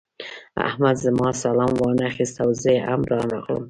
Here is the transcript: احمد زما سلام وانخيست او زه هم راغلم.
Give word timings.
احمد 0.67 0.95
زما 1.05 1.27
سلام 1.43 1.71
وانخيست 1.81 2.37
او 2.43 2.49
زه 2.63 2.71
هم 2.87 3.01
راغلم. 3.11 3.59